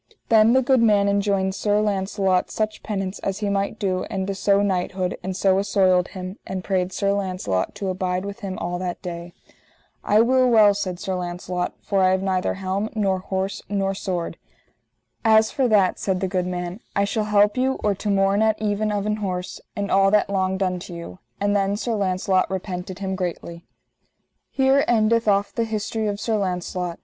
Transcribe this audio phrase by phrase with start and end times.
[0.29, 4.33] Then the good man enjoined Sir Launcelot such penance as he might do and to
[4.33, 8.79] sewe knighthood, and so assoiled him, and prayed Sir Launcelot to abide with him all
[8.79, 9.31] that day.
[10.03, 14.37] I will well, said Sir Launcelot, for I have neither helm, nor horse, nor sword.
[15.23, 18.59] As for that, said the good man, I shall help you or to morn at
[18.59, 21.19] even of an horse, and all that longed unto you.
[21.39, 23.65] And then Sir Launcelot repented him greatly.
[24.57, 26.97] _Here endeth off the history of Sir Launcelot.